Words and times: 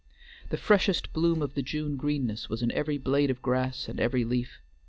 The 0.49 0.57
freshest 0.57 1.13
bloom 1.13 1.43
of 1.43 1.53
the 1.53 1.61
June 1.61 1.95
greenness 1.95 2.49
was 2.49 2.63
in 2.63 2.71
every 2.71 2.97
blade 2.97 3.29
of 3.29 3.43
grass 3.43 3.87
and 3.87 3.99
every 3.99 4.25
leaf. 4.25 4.57